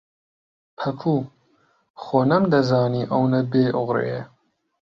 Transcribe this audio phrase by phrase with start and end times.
[0.77, 1.19] پەکوو،
[2.03, 4.21] خۆ نەمدەزانی ئەوەندە بێئۆقرەیە.